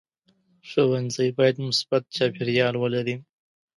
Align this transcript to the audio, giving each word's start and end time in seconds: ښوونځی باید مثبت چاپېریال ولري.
ښوونځی 0.69 1.29
باید 1.37 1.55
مثبت 1.67 2.03
چاپېریال 2.15 2.75
ولري. 2.77 3.15